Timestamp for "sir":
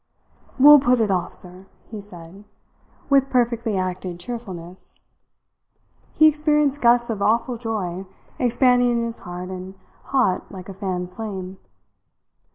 1.31-1.67